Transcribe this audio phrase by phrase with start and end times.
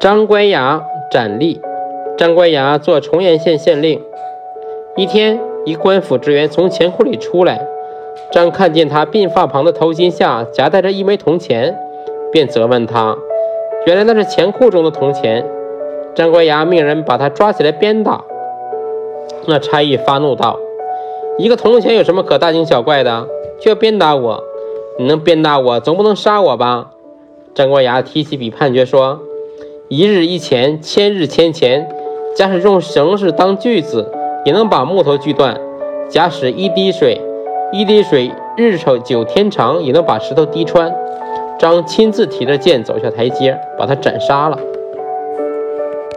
[0.00, 1.60] 张乖崖斩立。
[2.16, 4.00] 张乖崖做崇岩县县令。
[4.96, 7.60] 一天，一官府职员从钱库里出来，
[8.32, 11.78] 张看见他鬓发旁的头巾下夹带着一枚铜钱，
[12.32, 13.14] 便责问他
[13.84, 15.46] ：“原来那是钱库中的铜钱。”
[16.16, 18.24] 张乖崖命人把他抓起来鞭打。
[19.46, 20.58] 那差役发怒道
[21.36, 23.26] ：“一个铜钱有什么可大惊小怪的？
[23.60, 24.42] 就要鞭打我？
[24.98, 26.92] 你能鞭打我，总不能杀我吧？”
[27.52, 29.20] 张乖崖提起笔判决说
[29.92, 31.88] ：“一日一钱，千日千钱。
[32.36, 34.08] 假使用绳子当锯子，
[34.44, 35.56] 也能把木头锯断；
[36.08, 37.20] 假使一滴水，
[37.72, 40.94] 一滴水日丑九天长，也能把石头滴穿。”
[41.58, 44.56] 张亲自提着剑走下台阶，把他斩杀了。